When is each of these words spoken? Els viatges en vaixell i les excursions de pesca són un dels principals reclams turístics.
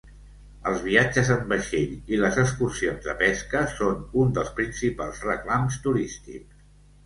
Els 0.69 0.79
viatges 0.85 1.29
en 1.35 1.43
vaixell 1.51 1.93
i 2.15 2.19
les 2.23 2.39
excursions 2.45 3.05
de 3.11 3.15
pesca 3.21 3.63
són 3.77 4.03
un 4.25 4.35
dels 4.41 4.53
principals 4.59 5.23
reclams 5.31 5.83
turístics. 5.89 6.69